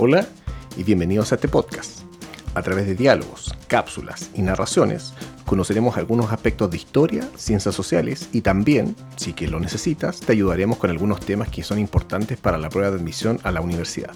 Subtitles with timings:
[0.00, 0.28] Hola
[0.76, 2.02] y bienvenidos a este podcast.
[2.54, 5.12] A través de diálogos, cápsulas y narraciones
[5.44, 10.78] conoceremos algunos aspectos de historia, ciencias sociales y también, si que lo necesitas, te ayudaremos
[10.78, 14.14] con algunos temas que son importantes para la prueba de admisión a la universidad.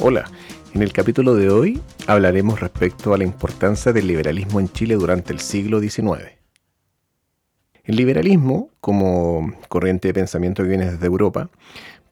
[0.00, 0.28] Hola,
[0.74, 5.32] en el capítulo de hoy hablaremos respecto a la importancia del liberalismo en Chile durante
[5.32, 6.36] el siglo XIX.
[7.86, 11.50] El liberalismo, como corriente de pensamiento que viene desde Europa,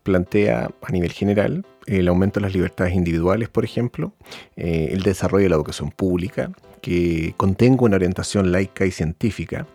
[0.05, 4.13] plantea a nivel general el aumento de las libertades individuales, por ejemplo,
[4.57, 9.67] eh, el desarrollo de la educación pública, que contenga una orientación laica y científica,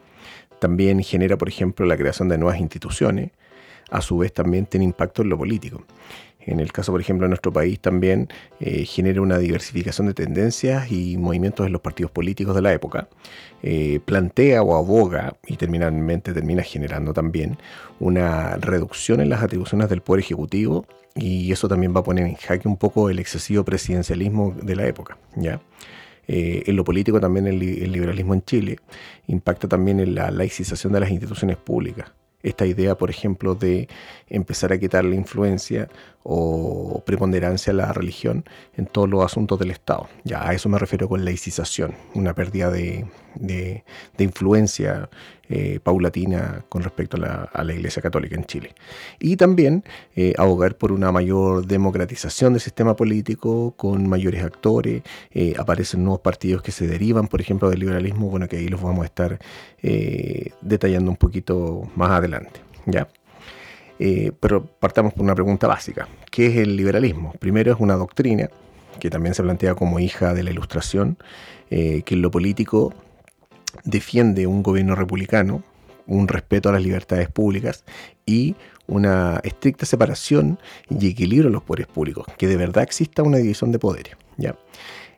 [0.60, 3.32] también genera, por ejemplo, la creación de nuevas instituciones,
[3.90, 5.84] a su vez también tiene impacto en lo político.
[6.40, 8.30] En el caso, por ejemplo, de nuestro país también
[8.60, 13.10] eh, genera una diversificación de tendencias y movimientos en los partidos políticos de la época.
[13.62, 17.58] Eh, plantea o aboga, y terminalmente termina generando también,
[18.00, 22.36] una reducción en las atribuciones del Poder Ejecutivo y eso también va a poner en
[22.36, 25.18] jaque un poco el excesivo presidencialismo de la época.
[25.36, 25.60] ¿ya?
[26.28, 28.78] Eh, en lo político también el, el liberalismo en Chile
[29.28, 32.12] impacta también en la laicización de las instituciones públicas
[32.44, 33.88] esta idea, por ejemplo, de
[34.28, 35.90] empezar a quitar la influencia
[36.24, 38.46] o preponderancia a la religión
[38.78, 40.08] en todos los asuntos del Estado.
[40.24, 43.06] Ya a eso me refiero con laicización, una pérdida de,
[44.18, 45.10] influencia
[45.52, 48.76] eh, paulatina con respecto a la, Iglesia Católica en Chile.
[49.20, 49.84] Y también
[50.16, 55.02] eh, abogar por una mayor democratización del sistema político con mayores actores.
[55.32, 58.80] Eh, aparecen nuevos partidos que se derivan, por ejemplo, del liberalismo, bueno, que ahí los
[58.80, 59.40] vamos a estar
[60.62, 62.62] detallando un poquito más adelante.
[62.86, 63.08] ¿ya?
[64.40, 66.08] pero partamos por una pregunta básica.
[66.32, 67.34] ¿Qué es el liberalismo?
[67.40, 68.50] Primero es una doctrina
[69.00, 71.18] que también se plantea como hija de la ilustración,
[71.70, 72.94] que en lo político
[73.84, 75.64] defiende un gobierno republicano,
[76.08, 77.84] un respeto a las libertades públicas
[78.26, 78.56] y
[78.88, 80.60] una estricta separación
[80.90, 84.16] y equilibrio de los poderes públicos, que de verdad exista una división de poderes.
[84.38, 84.56] ¿ya?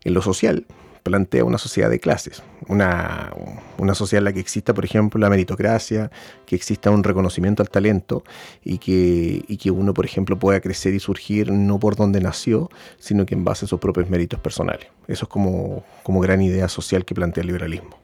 [0.03, 0.65] En lo social,
[1.03, 3.33] plantea una sociedad de clases, una,
[3.77, 6.11] una, sociedad en la que exista, por ejemplo, la meritocracia,
[6.45, 8.23] que exista un reconocimiento al talento
[8.63, 12.69] y que, y que uno, por ejemplo, pueda crecer y surgir no por donde nació,
[12.99, 14.87] sino que en base a sus propios méritos personales.
[15.07, 18.00] Eso es como, como gran idea social que plantea el liberalismo.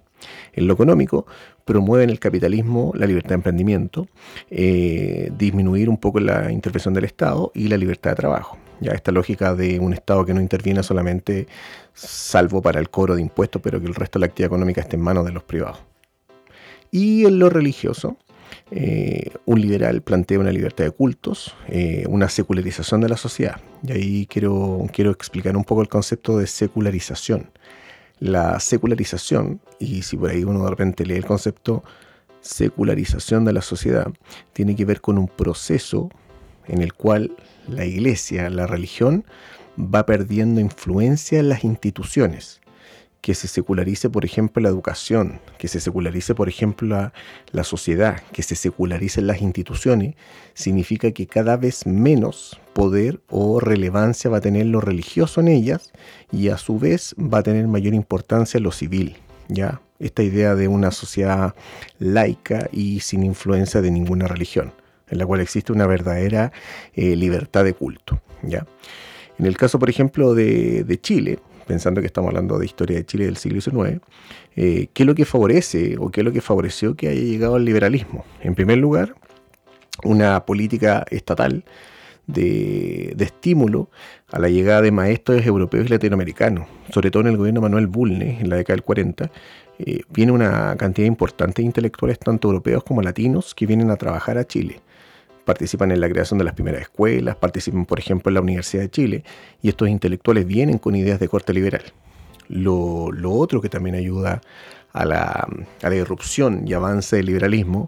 [0.53, 1.25] En lo económico,
[1.65, 4.07] promueven el capitalismo, la libertad de emprendimiento,
[4.49, 8.57] eh, disminuir un poco la intervención del Estado y la libertad de trabajo.
[8.79, 11.47] Ya esta lógica de un Estado que no interviene solamente
[11.93, 14.95] salvo para el cobro de impuestos, pero que el resto de la actividad económica esté
[14.95, 15.79] en manos de los privados.
[16.89, 18.17] Y en lo religioso,
[18.71, 23.59] eh, un liberal plantea una libertad de cultos, eh, una secularización de la sociedad.
[23.83, 27.49] Y ahí quiero, quiero explicar un poco el concepto de secularización
[28.19, 31.83] la secularización, y si por ahí uno de repente lee el concepto
[32.41, 34.07] secularización de la sociedad,
[34.53, 36.09] tiene que ver con un proceso
[36.67, 37.35] en el cual
[37.67, 39.25] la iglesia, la religión,
[39.77, 42.61] va perdiendo influencia en las instituciones
[43.21, 47.11] que se secularice, por ejemplo, la educación, que se secularice, por ejemplo,
[47.51, 50.15] la, sociedad, que se secularicen las instituciones,
[50.53, 55.91] significa que cada vez menos poder o relevancia va a tener lo religioso en ellas
[56.31, 59.17] y a su vez va a tener mayor importancia lo civil.
[59.47, 59.81] ¿ya?
[59.99, 61.55] Esta idea de una sociedad
[61.99, 64.73] laica y sin influencia de ninguna religión,
[65.09, 66.51] en la cual existe una verdadera
[66.93, 68.21] eh, libertad de culto.
[68.43, 68.65] ¿ya?
[69.39, 73.05] En el caso, por ejemplo, de, de Chile, pensando que estamos hablando de historia de
[73.05, 74.01] Chile del siglo XIX,
[74.55, 77.55] eh, ¿qué es lo que favorece o qué es lo que favoreció que haya llegado
[77.55, 78.25] al liberalismo?
[78.41, 79.13] En primer lugar,
[80.03, 81.63] una política estatal
[82.25, 83.89] de, estímulo
[84.31, 87.87] a la llegada de maestros europeos y latinoamericanos, sobre todo en el gobierno de Manuel
[87.87, 89.31] Bulnes en la década del 40,
[89.79, 94.37] eh, viene una cantidad importante de intelectuales, tanto europeos como latinos, que vienen a trabajar
[94.37, 94.81] a Chile
[95.47, 98.91] participan en la creación de las primeras escuelas, participan, por ejemplo, en la Universidad de
[98.91, 99.23] Chile,
[99.61, 101.83] y estos intelectuales vienen con ideas de corte liberal.
[102.49, 104.41] Lo, otro que también ayuda
[104.91, 105.47] a la,
[105.81, 107.87] a la irrupción y avance del liberalismo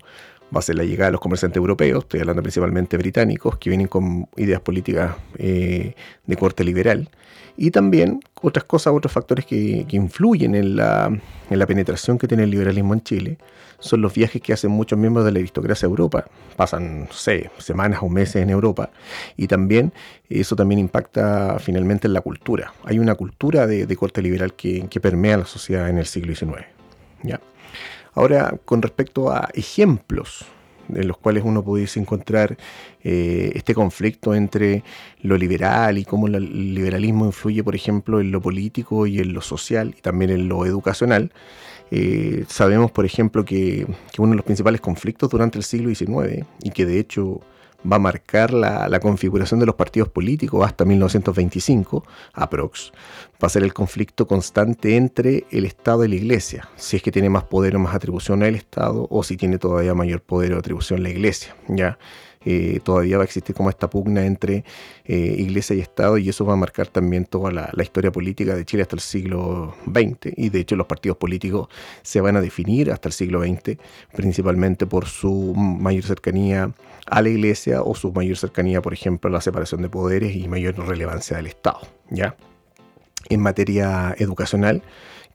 [0.56, 3.88] va a ser la llegada de los comerciantes europeos, estoy hablando principalmente británicos, que vienen
[3.88, 5.94] con ideas políticas eh,
[6.26, 7.10] de corte liberal,
[7.56, 11.12] y también otras cosas, otros factores que, influyen en la,
[11.50, 13.38] en la, penetración que tiene el liberalismo en Chile,
[13.80, 16.26] son los viajes que hacen muchos miembros de la aristocracia a Europa,
[16.56, 18.92] pasan, no sé, semanas o meses en Europa,
[19.38, 19.94] y también
[20.30, 22.74] eso también impacta finalmente en la cultura.
[22.86, 26.66] Hay una cultura de, corte liberal que, que permea la sociedad en el siglo XIX.
[27.24, 27.40] ¿ya?
[28.14, 30.46] Ahora, con respecto a ejemplos
[30.94, 32.58] en los cuales uno pudiese encontrar
[33.04, 34.84] eh, este conflicto entre
[35.22, 39.42] lo liberal y cómo el liberalismo influye, por ejemplo, en lo político y en lo
[39.42, 41.32] social y también en lo educacional.
[41.92, 46.72] Eh, sabemos, por ejemplo, que, uno de los principales conflictos durante el siglo XIX y
[46.72, 47.42] que de hecho
[47.90, 52.04] va a marcar la, configuración de los partidos políticos hasta 1925,
[52.34, 52.92] aprox,
[53.42, 57.12] va a ser el conflicto constante entre el Estado y la Iglesia, si es que
[57.12, 60.60] tiene más poder o más atribución el Estado, o si tiene todavía mayor poder o
[60.60, 61.98] atribución la Iglesia, ¿ya?
[62.46, 64.64] Eh, todavía va a existir como esta pugna entre
[65.04, 68.64] eh, iglesia y Estado y eso va a marcar también toda la, historia política de
[68.64, 71.68] Chile hasta el siglo XX y de hecho los partidos políticos
[72.02, 73.78] se van a definir hasta el siglo XX
[74.16, 76.72] principalmente por su mayor cercanía
[77.08, 80.48] a la iglesia o su mayor cercanía por ejemplo a la separación de poderes y
[80.48, 81.82] mayor relevancia del Estado.
[82.10, 82.38] ¿ya?
[83.28, 84.82] En materia educacional,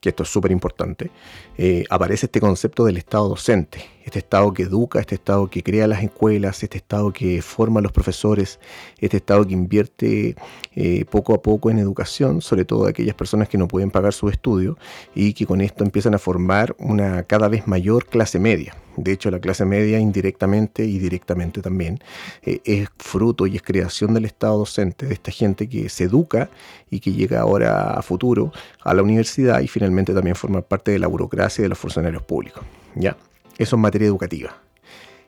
[0.01, 1.11] que esto es súper importante,
[1.57, 5.87] eh, aparece este concepto del Estado docente, este Estado que educa, este Estado que crea
[5.87, 8.59] las escuelas, este Estado que forma a los profesores,
[8.99, 10.35] este Estado que invierte
[10.75, 14.29] eh, poco a poco en educación, sobre todo aquellas personas que no pueden pagar su
[14.29, 14.77] estudio
[15.15, 18.75] y que con esto empiezan a formar una cada vez mayor clase media.
[18.95, 21.99] De hecho, la clase media indirectamente y directamente también
[22.43, 26.51] eh, es fruto y es creación del Estado docente, de esta gente que se educa
[26.91, 28.53] y que llega ahora a futuro
[28.83, 32.21] a la universidad y finalmente también forma parte de la burocracia y de los funcionarios
[32.21, 32.63] públicos.
[32.93, 33.17] ¿ya?
[33.57, 34.61] Eso en materia educativa.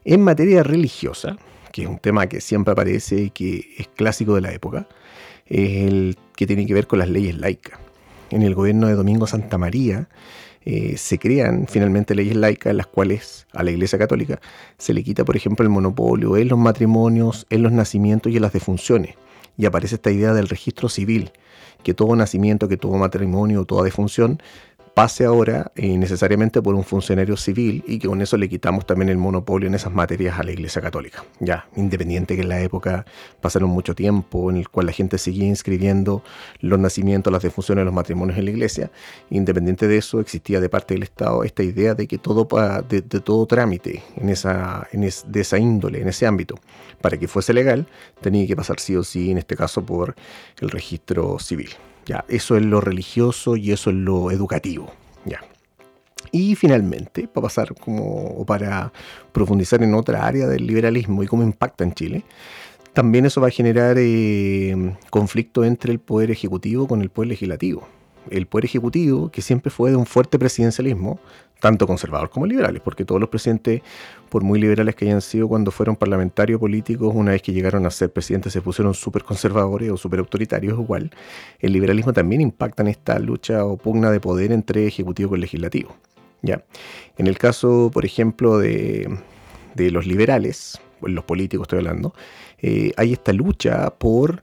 [0.03, 1.37] En materia religiosa,
[1.71, 4.87] que es un tema que siempre aparece y que es clásico de la época,
[5.45, 7.79] es el que tiene que ver con las leyes laicas.
[8.29, 10.09] En el gobierno de Domingo Santa María
[10.65, 14.41] eh, se crean finalmente leyes laicas en las cuales a la Iglesia Católica
[14.77, 18.41] se le quita, por ejemplo, el monopolio en los matrimonios, en los nacimientos y en
[18.41, 19.15] las defunciones.
[19.57, 21.31] Y aparece esta idea del registro civil,
[21.83, 24.41] que todo nacimiento, que todo matrimonio, toda defunción
[24.97, 29.09] pase ahora eh, necesariamente por un funcionario civil y que con eso le quitamos también
[29.09, 31.23] el monopolio en esas materias a la Iglesia Católica.
[31.39, 33.05] Ya, independiente que en la época
[33.39, 36.23] pasaron mucho tiempo en el cual la gente seguía inscribiendo
[36.61, 38.89] los nacimientos, las defunciones, los matrimonios en la Iglesia,
[39.29, 42.47] independiente de eso existía de parte del Estado esta idea de que todo
[42.89, 46.55] de, todo trámite en esa, de esa índole, en ese ámbito,
[47.01, 47.85] para que fuese legal,
[48.19, 50.15] tenía que pasar sí o sí, en este caso, por
[50.59, 51.69] el registro civil.
[52.07, 54.91] Ya, eso es lo religioso y eso es lo educativo.
[55.25, 55.41] Ya.
[56.31, 58.91] Y finalmente, para pasar como para
[59.31, 62.23] profundizar en otra área del liberalismo y cómo impacta en Chile,
[62.93, 67.87] también eso va a generar eh, conflicto entre el poder ejecutivo con el poder legislativo
[68.31, 71.19] el poder ejecutivo, que siempre fue de un fuerte presidencialismo,
[71.59, 73.81] tanto conservador como liberales, porque todos los presidentes,
[74.29, 77.91] por muy liberales que hayan sido cuando fueron parlamentarios políticos, una vez que llegaron a
[77.91, 81.11] ser presidentes se pusieron súper conservadores o súper autoritarios igual,
[81.59, 85.95] el liberalismo también impacta en esta lucha o pugna de poder entre ejecutivo y legislativo.
[86.41, 86.63] ¿ya?
[87.17, 89.17] En el caso, por ejemplo, de,
[89.75, 92.13] de los liberales, los políticos estoy hablando,
[92.59, 94.41] eh, hay esta lucha por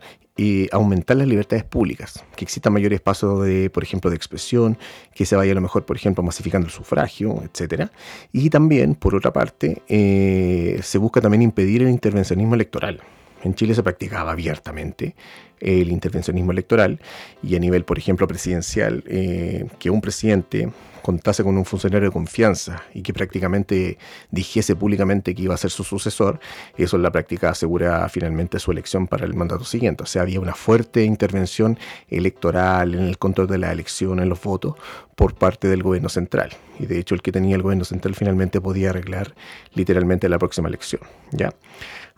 [0.72, 4.76] aumentar las libertades públicas, que exista mayor espacio de, por ejemplo, de expresión,
[5.14, 7.92] que se vaya a lo mejor, por ejemplo, masificando el sufragio, etcétera.
[8.32, 13.00] Y también, por otra parte, eh, se busca también impedir el intervencionismo electoral.
[13.44, 15.14] En Chile se practicaba abiertamente
[15.60, 17.00] el intervencionismo electoral
[17.42, 20.70] y a nivel, por ejemplo, presidencial, eh, que un presidente
[21.02, 23.98] contase con un funcionario de confianza y que prácticamente
[24.30, 26.40] dijese públicamente que iba a ser su sucesor,
[26.78, 30.04] eso en la práctica asegura finalmente su elección para el mandato siguiente.
[30.04, 34.40] O sea, había una fuerte intervención electoral en el control de la elección, en los
[34.40, 34.76] votos,
[35.14, 36.52] por parte del gobierno central.
[36.78, 39.34] Y de hecho el que tenía el gobierno central finalmente podía arreglar
[39.74, 41.02] literalmente la próxima elección.
[41.32, 41.52] ¿ya?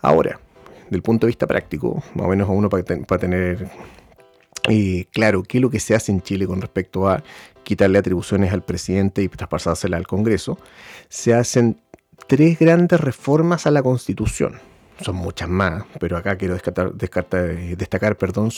[0.01, 0.39] Ahora,
[0.91, 3.69] del punto de vista práctico, más o menos a uno para, tener
[4.69, 7.23] eh, claro qué es lo que se hace en Chile con respecto a
[7.63, 10.59] quitarle atribuciones al presidente y traspasárselas al Congreso,
[11.09, 11.81] se hacen
[12.27, 14.61] tres grandes reformas a la Constitución.
[15.01, 18.51] Son muchas más, pero acá quiero destacar perdón,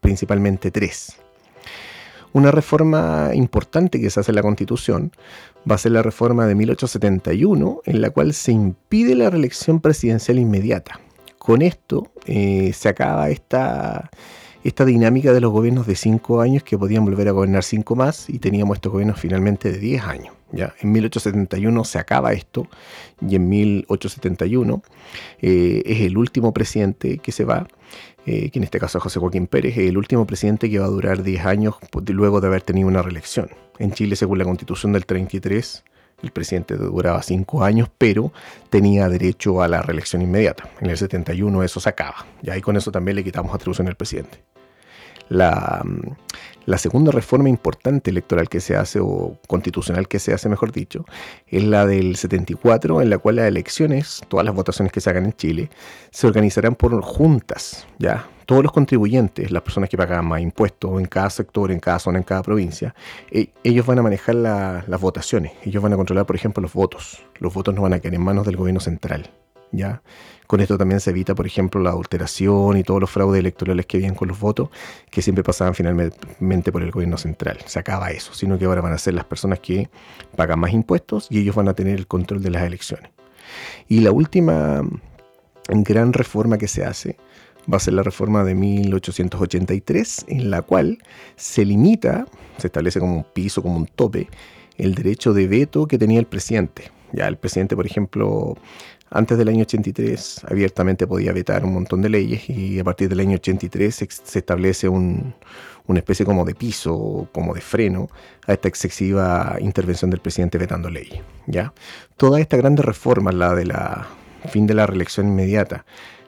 [0.00, 1.16] principalmente tres.
[2.32, 5.10] Una reforma importante que se hace en la Constitución
[5.68, 10.38] va a ser la reforma de 1871, en la cual se impide la reelección presidencial
[10.38, 11.00] inmediata.
[11.46, 14.10] Con esto eh, se acaba esta,
[14.64, 18.28] esta dinámica de los gobiernos de cinco años que podían volver a gobernar cinco más
[18.28, 20.34] y teníamos estos gobiernos finalmente de 10 años.
[20.50, 20.74] ¿ya?
[20.80, 22.66] En 1871 se acaba esto
[23.20, 24.82] y en 1871
[25.40, 27.68] eh, es el último presidente que se va,
[28.26, 30.88] eh, que en este caso es José Joaquín Pérez, el último presidente que va a
[30.88, 31.76] durar 10 años
[32.08, 33.50] luego de haber tenido una reelección.
[33.78, 35.84] En Chile, según la constitución del 33,
[36.22, 38.32] el presidente duraba cinco años, pero
[38.70, 40.68] tenía derecho a la reelección inmediata.
[40.80, 42.26] En el 71 eso se acaba.
[42.42, 44.38] Y ahí con eso también le quitamos atribución al presidente.
[45.28, 45.82] La,
[46.66, 51.04] la, segunda reforma importante electoral que se hace, o constitucional que se hace, mejor dicho,
[51.46, 55.24] es la del 74, en la cual las elecciones, todas las votaciones que se hagan
[55.24, 55.70] en Chile,
[56.10, 58.28] se organizarán por juntas, ¿ya?
[58.46, 62.18] todos los contribuyentes, las personas que pagan más impuestos en cada sector, en cada zona,
[62.18, 62.94] en cada provincia,
[63.30, 67.24] eh, ellos van a manejar las votaciones, ellos van a controlar, por ejemplo, los votos.
[67.38, 69.30] Los votos no van a quedar en manos del gobierno central.
[69.72, 70.02] ¿Ya?
[70.46, 73.96] Con esto también se evita, por ejemplo, la adulteración y todos los fraudes electorales que
[73.96, 74.68] habían con los votos,
[75.10, 77.58] que siempre pasaban finalmente por el gobierno central.
[77.66, 79.88] Se acaba eso, sino que ahora van a ser las personas que
[80.36, 83.10] pagan más impuestos y ellos van a tener el control de las elecciones.
[83.88, 84.82] Y la última
[85.68, 87.16] gran reforma que se hace
[87.72, 90.98] va a ser la reforma de 1883, en la cual
[91.34, 92.26] se limita,
[92.58, 94.28] se establece como un piso, como un tope,
[94.78, 96.90] el derecho de veto que tenía el presidente.
[97.12, 98.56] Ya el presidente, por ejemplo,
[99.10, 103.20] antes del año 83 abiertamente podía vetar un montón de leyes y a partir del
[103.20, 105.34] año 83 se, establece una
[105.94, 108.08] especie como de piso, como de freno
[108.46, 111.20] a esta excesiva intervención del presidente vetando leyes.
[111.46, 111.72] ¿ya?
[112.16, 114.06] Toda esta grande reforma, la de la
[114.48, 115.84] fin de la reelección inmediata,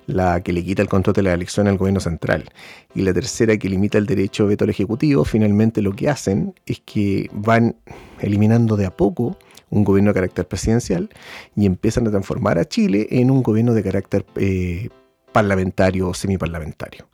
[0.07, 2.51] la que le quita el control de la elección al gobierno central
[2.95, 6.55] y la tercera que limita el derecho de veto al Ejecutivo, finalmente lo que hacen
[6.65, 7.77] es que van
[8.21, 9.37] eliminando de a poco
[9.71, 11.11] un gobierno de carácter presidencial
[11.57, 14.89] y empiezan a transformar a Chile en un gobierno de carácter eh,
[15.33, 17.09] parlamentario o semiparlamentario.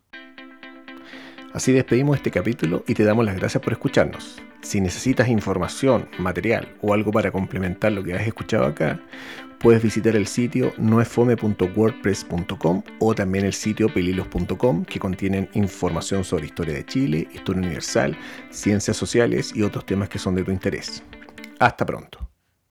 [1.52, 4.42] Así despedimos este capítulo y te damos las gracias por escucharnos.
[4.61, 9.00] Si necesitas información, material o algo para complementar lo que has escuchado acá,
[9.61, 16.75] puedes visitar el sitio noesfome.wordpress.com o también el sitio pelilos.com que contienen información sobre historia
[16.75, 18.16] de Chile, historia universal,
[18.50, 21.04] ciencias sociales y otros temas que son de tu interés.
[21.61, 22.24] Hasta pronto.